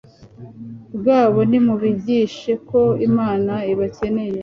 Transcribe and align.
bwabo 0.99 1.39
Nimubigishe 1.49 2.53
ko 2.69 2.79
Imana 3.07 3.53
ibakeneye 3.71 4.37